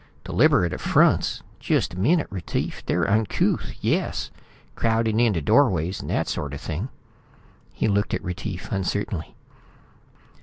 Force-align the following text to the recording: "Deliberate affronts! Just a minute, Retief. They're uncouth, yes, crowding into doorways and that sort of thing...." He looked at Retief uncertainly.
"Deliberate 0.23 0.73
affronts! 0.73 1.43
Just 1.59 1.93
a 1.93 1.99
minute, 1.99 2.25
Retief. 2.31 2.83
They're 2.87 3.07
uncouth, 3.07 3.73
yes, 3.81 4.31
crowding 4.73 5.19
into 5.19 5.41
doorways 5.43 6.01
and 6.01 6.09
that 6.09 6.27
sort 6.27 6.55
of 6.55 6.59
thing...." 6.59 6.89
He 7.71 7.87
looked 7.87 8.15
at 8.15 8.23
Retief 8.23 8.71
uncertainly. 8.71 9.35